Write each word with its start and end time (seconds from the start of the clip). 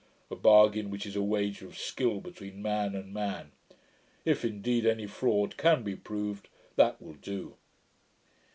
a 0.31 0.35
bargain, 0.35 0.89
which 0.89 1.05
is 1.05 1.15
a 1.15 1.21
wager 1.21 1.67
of 1.67 1.77
skill 1.77 2.19
between 2.19 2.59
man 2.59 2.95
and 2.95 3.13
man. 3.13 3.51
If, 4.25 4.43
indeed, 4.43 4.83
any 4.83 5.05
fraud 5.05 5.57
can 5.57 5.83
be 5.83 5.95
proved, 5.95 6.49
that 6.75 6.99
will 6.99 7.13
do.' 7.13 7.53